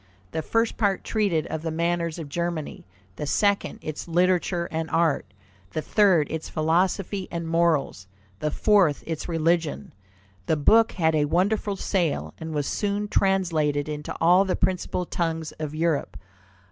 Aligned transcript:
The 0.31 0.41
first 0.41 0.77
part 0.77 1.03
treated 1.03 1.45
of 1.45 1.61
the 1.61 1.69
manners 1.69 2.17
of 2.17 2.27
Germany; 2.27 2.87
the 3.17 3.27
second, 3.27 3.77
its 3.83 4.07
literature 4.07 4.67
and 4.71 4.89
art; 4.89 5.31
the 5.73 5.81
third, 5.83 6.25
its 6.31 6.49
philosophy 6.49 7.27
and 7.29 7.47
morals; 7.47 8.07
the 8.39 8.49
fourth, 8.49 9.03
its 9.05 9.29
religion. 9.29 9.93
The 10.47 10.57
book 10.57 10.93
had 10.93 11.13
a 11.13 11.25
wonderful 11.25 11.75
sale, 11.75 12.33
and 12.39 12.51
was 12.51 12.65
soon 12.65 13.09
translated 13.09 13.87
into 13.87 14.15
all 14.19 14.43
the 14.43 14.55
principal 14.55 15.05
tongues 15.05 15.51
of 15.59 15.75
Europe. 15.75 16.17